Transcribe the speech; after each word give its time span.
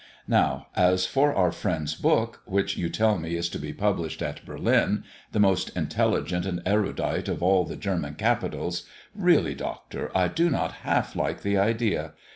Now, 0.27 0.65
as 0.75 1.05
for 1.05 1.31
our 1.35 1.51
friend's 1.51 1.93
book, 1.93 2.41
which 2.45 2.75
you 2.75 2.89
tell 2.89 3.19
me 3.19 3.35
is 3.35 3.49
to 3.49 3.59
be 3.59 3.71
published 3.71 4.23
at 4.23 4.43
Berlin 4.43 5.03
the 5.31 5.39
most 5.39 5.69
intelligent 5.77 6.43
and 6.43 6.59
erudite 6.65 7.27
of 7.29 7.43
all 7.43 7.65
the 7.65 7.75
German 7.75 8.15
capitals 8.15 8.87
really, 9.13 9.53
Doctor, 9.53 10.09
I 10.17 10.27
do 10.27 10.49
not 10.49 10.71
half 10.81 11.15
like 11.15 11.43
the 11.43 11.55
idea! 11.59 12.13